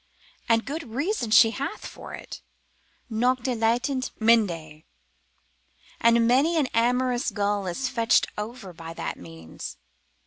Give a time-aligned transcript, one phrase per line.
[0.49, 2.41] And good reason she hath for it:
[3.07, 4.83] Nocte latent mendae,
[5.99, 9.77] and many an amorous gull is fetched over by that means.